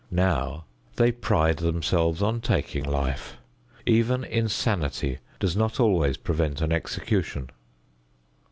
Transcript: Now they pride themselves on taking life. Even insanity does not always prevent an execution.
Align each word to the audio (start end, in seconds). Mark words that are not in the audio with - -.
Now 0.09 0.65
they 0.95 1.11
pride 1.11 1.57
themselves 1.57 2.23
on 2.23 2.41
taking 2.41 2.83
life. 2.83 3.37
Even 3.85 4.23
insanity 4.23 5.19
does 5.39 5.55
not 5.55 5.79
always 5.79 6.17
prevent 6.17 6.59
an 6.59 6.71
execution. 6.71 7.51